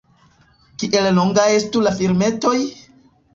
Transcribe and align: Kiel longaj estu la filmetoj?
Kiel 0.83 1.09
longaj 1.17 1.45
estu 1.59 1.85
la 1.89 1.93
filmetoj? 2.01 2.57